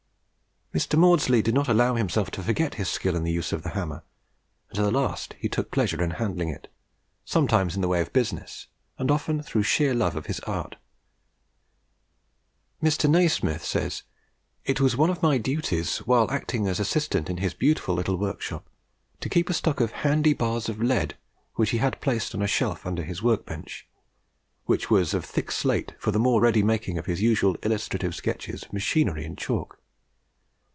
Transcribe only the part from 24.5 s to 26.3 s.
which was of thick slate for the